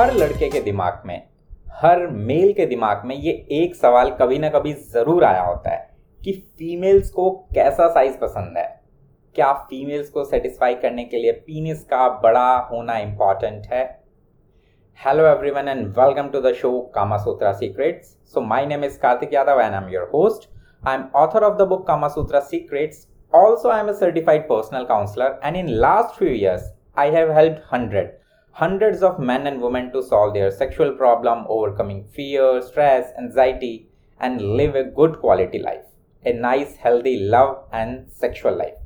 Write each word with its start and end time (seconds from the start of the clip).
हर 0.00 0.12
लड़के 0.12 0.48
के 0.50 0.60
दिमाग 0.60 1.02
में, 1.06 1.22
हर 1.72 2.06
मेल 2.06 2.52
के 2.52 2.66
दिमाग 2.66 3.02
में 3.06 3.14
ये 3.16 3.32
एक 3.52 3.74
सवाल 3.76 4.10
कभी 4.10 4.38
ना 4.38 4.48
कभी 4.48 4.72
ज़रूर 4.72 5.24
आया 5.24 5.42
होता 5.42 5.70
है 5.70 5.90
कि 6.20 6.32
फीमेल्स 6.58 7.10
को 7.10 7.30
कैसा 7.54 7.88
साइज़ 7.88 8.16
पसंद 8.18 8.56
है? 8.58 8.64
क्या 9.34 9.52
फीमेल्स 9.52 10.08
को 10.10 10.24
सेटिस्फाई 10.24 10.74
करने 10.74 11.04
के 11.04 11.16
लिए 11.16 11.32
पीनिस 11.32 11.82
का 11.84 12.08
बड़ा 12.22 12.56
होना 12.70 12.96
इंपॉर्टेंट 12.98 13.66
है? 13.72 13.82
Hello 14.98 15.26
everyone 15.26 15.68
and 15.68 15.86
welcome 15.98 16.28
to 16.28 16.40
the 16.40 16.52
show 16.52 16.70
Kamasutra 16.94 17.52
secrets 17.52 18.16
so 18.34 18.40
my 18.40 18.66
name 18.66 18.84
is 18.84 18.98
Kartik 18.98 19.34
Yadav 19.34 19.60
and 19.60 19.74
I 19.74 19.82
am 19.82 19.88
your 19.88 20.10
host 20.14 20.48
I 20.88 20.94
am 20.94 21.04
author 21.16 21.44
of 21.44 21.58
the 21.58 21.66
book 21.68 21.86
Kamasutra 21.86 22.40
secrets 22.46 23.06
also 23.32 23.70
I 23.70 23.80
am 23.80 23.90
a 23.90 23.94
certified 23.98 24.48
personal 24.48 24.84
counsellor 24.84 25.38
and 25.44 25.56
in 25.56 25.68
last 25.86 26.18
few 26.18 26.30
years 26.30 26.72
I 26.98 27.10
have 27.10 27.32
help 27.32 27.62
hundred 27.74 28.19
hundreds 28.52 29.02
of 29.02 29.18
men 29.18 29.46
and 29.46 29.60
women 29.60 29.90
to 29.92 30.02
solve 30.02 30.34
their 30.34 30.50
sexual 30.50 30.92
problem, 30.92 31.44
overcoming 31.48 32.04
fear, 32.08 32.60
stress, 32.62 33.12
anxiety, 33.18 33.88
and 34.20 34.42
live 34.42 34.74
a 34.74 34.84
good 34.84 35.18
quality 35.20 35.58
life. 35.58 35.84
A 36.24 36.32
nice, 36.32 36.76
healthy 36.76 37.16
love 37.20 37.64
and 37.72 38.06
sexual 38.12 38.56
life. 38.56 38.76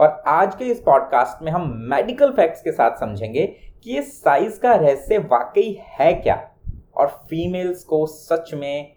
और 0.00 0.22
आज 0.28 0.54
के 0.54 0.64
इस 0.70 0.80
podcast 0.86 1.42
में 1.42 1.50
हम 1.52 1.72
medical 1.90 2.30
facts 2.36 2.62
के 2.62 2.72
साथ 2.72 2.96
समझेंगे 3.00 3.46
कि 3.84 3.90
ये 3.90 4.02
साइज़ 4.02 4.58
का 4.60 4.74
रहस्य 4.74 5.18
वाकई 5.32 5.70
है 5.98 6.12
क्या 6.14 6.36
और 6.96 7.08
फीमेल्स 7.30 7.84
को 7.84 8.06
सच 8.06 8.54
में 8.54 8.94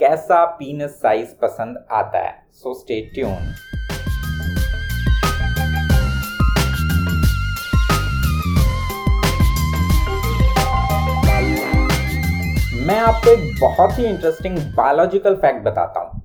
कैसा 0.00 0.44
पीनस 0.58 1.00
साइज़ 1.02 1.34
पसंद 1.42 1.84
आता 1.92 2.26
है 2.26 2.38
सो 2.52 2.74
स्टे 2.74 3.00
ट्यून 3.14 3.69
आपको 13.10 13.30
एक 13.30 13.54
बहुत 13.60 13.98
ही 13.98 14.04
इंटरेस्टिंग 14.06 14.56
बायोलॉजिकल 14.74 15.34
फैक्ट 15.34 15.62
बताता 15.62 16.00
हूँ। 16.00 16.20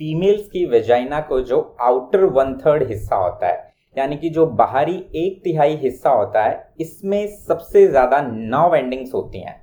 फीमेल्स 0.00 0.46
की 0.48 0.64
वेजाइना 0.66 1.20
को 1.20 1.40
जो 1.40 1.58
आउटर 1.80 2.24
वन 2.26 2.54
थर्ड 2.58 2.82
हिस्सा 2.88 3.16
होता 3.16 3.46
है, 3.46 3.74
यानी 3.96 4.16
कि 4.16 4.28
जो 4.30 4.46
बाहरी 4.46 4.94
एक 5.16 5.40
तिहाई 5.44 5.76
हिस्सा 5.76 6.10
होता 6.10 6.44
है, 6.44 6.72
इसमें 6.80 7.26
सबसे 7.38 7.86
ज़्यादा 7.86 8.20
नौ 8.22 8.74
एंडिंग्स 8.74 9.14
होती 9.14 9.40
हैं। 9.40 9.54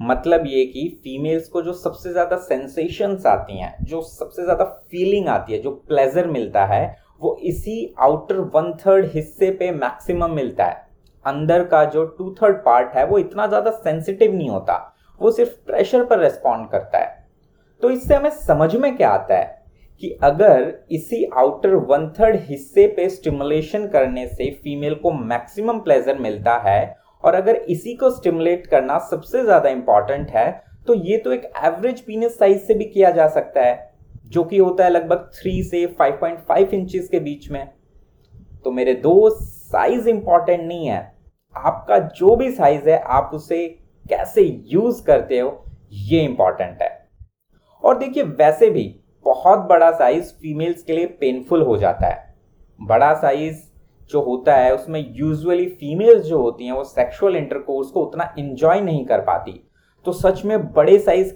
मतलब 0.00 0.46
ये 0.46 0.64
कि 0.66 0.88
फीमेल्स 1.04 1.48
को 1.48 1.62
जो 1.62 1.72
सबसे 1.72 2.12
ज़्यादा 2.12 2.36
सेंसेशंस 2.38 3.26
आती 3.26 3.58
हैं, 3.58 3.74
जो 3.82 4.00
सबसे 4.02 4.44
ज़्यादा 4.44 4.64
फीलिंग 4.64 5.28
आती 5.28 5.52
है, 5.52 5.58
जो 5.58 5.70
प्लेजर 5.88 6.26
मिलता 6.28 6.64
है, 6.64 6.96
वो 7.20 7.36
इसी 7.44 7.94
आउटर 8.00 8.40
वन 8.54 8.72
थर्ड 8.86 9.10
हिस्से 9.14 9.50
पे 9.50 9.70
मैक्सिमम 9.70 10.34
मिलता 10.34 10.64
है। 10.64 10.86
अंदर 11.24 11.64
का 11.64 11.84
जो 11.84 12.04
टू 12.08 12.34
थर्ड 12.42 12.56
पार्ट 12.56 12.96
है, 12.96 13.06
वो 13.06 13.18
इतना 13.18 13.46
ज़्यादा 13.46 13.70
सेंसिटिव 13.70 14.34
नहीं 14.34 14.50
होता। 14.50 14.88
वो 15.22 15.30
सिर्फ़ 15.30 15.50
प्रेशर 15.66 16.04
पर 16.04 16.18
रेस्पॉन्ड 16.18 16.70
करता 16.70 16.98
है। 16.98 17.20
तो 17.82 17.90
इससे 17.90 18.14
हमें 18.14 18.30
समझ 18.30 18.74
में 18.76 18.96
क्या 18.96 19.10
आता 19.10 19.34
है 19.34 19.60
कि 20.02 20.10
अगर 20.22 20.72
इसी 20.92 21.24
आउटर 21.36 21.74
वन 21.86 22.08
थर्ड 22.18 22.36
हिस्से 22.40 22.86
पे 22.88 23.08
स्टिमुलेशन 23.10 23.86
करने 23.88 24.26
से 24.28 24.50
फीमेल 24.62 24.94
को 24.94 25.12
मैक्सिमम 25.12 25.78
प्लेजर 25.80 26.18
मिलता 26.18 26.56
है 26.60 26.94
और 27.24 27.34
अगर 27.34 27.56
इसी 27.56 27.94
को 27.94 28.10
स्टिमुलेट 28.10 28.66
करना 28.66 28.98
सबसे 29.10 29.42
ज़्यादा 29.44 29.70
इंपॉर्टेंट 29.70 30.30
है 30.30 30.50
तो 30.86 30.94
ये 30.94 31.16
तो 31.16 31.32
एक 31.32 31.50
एवरेज 31.64 32.00
पीनस 32.00 32.38
साइज़ 32.38 32.58
से 32.58 32.74
भी 32.74 32.84
किया 32.84 33.10
जा 33.10 33.26
सकता 33.28 33.60
है, 33.60 33.92
जो 34.26 34.42
कि 34.44 34.58
होता 34.58 34.84
है 34.84 34.90
लगभग 34.90 35.30
थ्री 35.34 35.62
से 35.62 35.86
5.5 36.00 36.72
इंचेस 36.74 37.08
के 37.08 37.20
बीच 37.20 37.50
में। 37.50 37.66
तो 38.64 38.70
मेरे 38.70 38.94
दोस्त 38.96 39.44
साइज़ 39.68 40.08
इंपॉर्टेंट 40.08 40.62
नहीं 40.62 40.86
है। 40.86 41.00
आपका 41.56 41.98
जो 41.98 42.34
भी 42.36 42.50
साइज़ 42.50 42.88
है, 42.88 42.98
आप 42.98 43.30
उसे 43.34 43.64
कैसे 44.12 44.62
यूज़ 44.66 45.04
करते 45.04 45.38
हो, 45.38 45.64
ये 45.92 46.20
इंपॉर्टेंट 46.20 46.82
है। 46.82 47.08
और 47.84 47.98
देखिए, 47.98 48.22
वैसे 48.22 48.70
भी 48.70 49.00
बहुत 49.24 49.58
बड़ा 49.58 49.90
साइज़ 49.90 50.32
फीमेल्स 50.32 50.82
के 50.82 50.92
लिए 50.92 51.06
पेनफुल 51.06 51.62
हो 51.62 51.76
जाता 51.76 52.06
है। 52.06 52.34
बड़ा 52.80 53.14
साइज़ 53.14 53.56
जो 54.10 54.20
होता 54.20 54.54
है, 54.54 54.74
उसमें 54.74 55.14
यूजुअली 55.14 55.66
फीमेल्स 55.66 56.22
जो 56.22 56.38
होती 56.38 56.64
हैं, 56.64 56.72
वो 56.72 56.84
सेक्सुअल 56.84 57.36
इंटरकोर्स 57.36 57.90
को 57.90 58.00
उतना 58.00 58.34
इंजॉय 58.38 58.80
नहीं 58.80 59.06
कर 59.06 59.20
पाती। 59.20 59.68
तो 60.04 60.12
सच 60.12 60.44
में 60.44 60.72
बड़े 60.72 60.98
साइज़ 60.98 61.32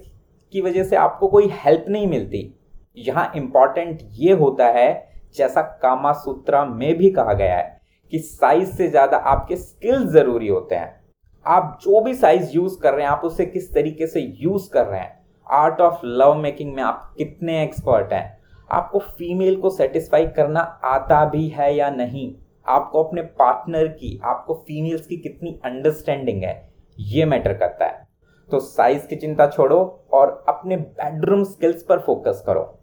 की 0.53 0.61
वजह 0.61 0.83
से 0.83 0.95
आपको 0.95 1.27
कोई 1.27 1.49
हेल्प 1.51 1.85
नहीं 1.89 2.07
मिलती। 2.07 2.59
यहाँ 2.97 3.31
इंपॉर्टेंट 3.35 3.99
ये 4.11 4.33
होता 4.33 4.65
है, 4.65 5.09
जैसा 5.35 5.61
कामा 5.61 6.11
सूत्रा 6.11 6.65
में 6.65 6.97
भी 6.97 7.11
कहा 7.11 7.33
गया 7.33 7.57
है, 7.57 7.81
कि 8.11 8.19
साइज़ 8.19 8.71
से 8.71 8.87
ज़्यादा 8.87 9.17
आपके 9.17 9.55
स्किल्स 9.55 10.09
ज़रूरी 10.09 10.47
होते 10.47 10.75
हैं। 10.75 10.96
आप 11.47 11.79
जो 11.81 12.01
भी 12.01 12.13
साइज़ 12.13 12.51
यूज़ 12.53 12.79
कर 12.79 12.93
रहे 12.93 13.01
हैं, 13.01 13.09
आप 13.09 13.21
उसे 13.23 13.45
किस 13.45 13.73
तरीके 13.73 14.07
से 14.07 14.19
यूज़ 14.21 14.71
कर 14.71 14.85
रहे 14.85 14.99
हैं? 14.99 15.25
आर्ट 15.51 15.81
ऑफ़ 15.81 15.99
लव 16.05 16.35
मेकिंग 16.35 16.75
में 16.75 16.83
आप 16.83 17.15
कितने 17.17 17.63
एक्सपर्ट 17.63 18.13
हैं? 18.13 18.37
आपको 18.71 18.99
फीमेल 18.99 19.55
को 19.55 19.69
सेटिस्फाई 19.69 20.27
करना 20.27 20.59
आता 20.83 21.25
भी 21.25 21.47
है 21.47 21.75
या 21.75 21.89
नहीं? 21.89 22.35
आपको 22.67 23.03
अपने 23.03 23.21
पार्टनर 23.21 23.87
की, 23.87 24.21
आपको 24.23 24.53
फीमेल्स 24.53 25.07
की 25.07 25.17
कितनी 25.17 25.61
अंडरस्टैंडिंग 25.65 26.43
है? 26.43 26.73
ये 26.99 27.25
मैटर 27.25 27.53
करता 27.53 27.85
है। 27.85 28.07
तो 28.51 28.59
साइज़ 28.59 29.07
की 29.07 29.15
चिंता 29.15 29.47
छोड़ो 29.47 30.07
और 30.13 30.45
अपने 30.49 30.77
बेडरूम 30.77 31.43
स्किल्स 31.43 31.83
पर 31.83 31.99
फोकस 31.99 32.43
करो। 32.45 32.79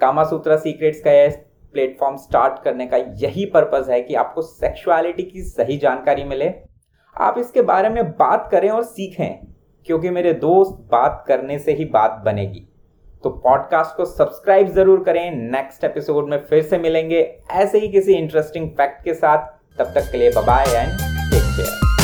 कामा 0.00 0.24
सूत्रा 0.24 0.56
सीक्रेट्स 0.56 1.00
का 1.00 1.12
यह 1.12 1.44
प्लेटफॉर्म 1.72 2.16
स्टार्ट 2.16 2.62
करने 2.62 2.86
का 2.86 2.96
यही 2.96 3.46
पर्पज 3.46 3.90
है 3.90 4.02
कि 4.02 4.14
आपको 4.14 4.42
सेक्सुअलिटी 4.42 5.22
की 5.22 5.42
सही 5.42 5.76
जानकारी 5.76 6.24
मिले। 6.24 6.75
आप 7.16 7.38
इसके 7.38 7.62
बारे 7.62 7.88
में 7.88 8.04
बात 8.10 8.48
करें 8.50 8.68
और 8.70 8.82
सीखें, 8.84 9.46
क्योंकि 9.86 10.10
मेरे 10.10 10.32
दोस्त 10.32 10.78
बात 10.92 11.24
करने 11.28 11.58
से 11.58 11.72
ही 11.72 11.84
बात 11.84 12.22
बनेगी। 12.24 12.66
तो 13.24 13.30
पॉडकास्ट 13.44 13.96
को 13.96 14.04
सब्सक्राइब 14.04 14.68
ज़रूर 14.68 15.02
करें। 15.04 15.30
नेक्स्ट 15.52 15.84
एपिसोड 15.84 16.28
में 16.28 16.38
फिर 16.44 16.62
से 16.62 16.78
मिलेंगे। 16.78 17.22
ऐसे 17.52 17.78
ही 17.78 17.88
किसी 17.88 18.14
इंटरेस्टिंग 18.14 18.70
फैक्ट 18.70 19.04
के 19.04 19.14
साथ। 19.14 19.48
तब 19.78 19.92
तक 19.94 20.10
के 20.12 20.18
लिए 20.18 20.30
बाय 20.36 20.64
एंड 20.66 20.90
टेक 21.30 21.42
केयर 21.56 21.95